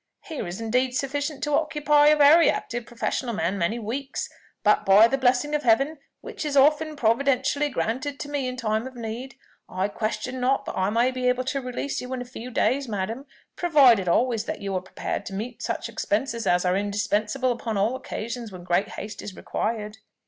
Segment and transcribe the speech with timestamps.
[0.25, 4.27] Here is indeed sufficient to occupy a very active professional man many weeks:
[4.63, 8.87] but by the blessing of Heaven, which is often providentially granted to me in time
[8.87, 9.35] of need,
[9.69, 12.87] I question not but I may be able to release you in a few days,
[12.87, 17.77] madam, provided always that you are prepared to meet such expenses as are indispensable upon
[17.77, 19.99] all occasions when great haste is required."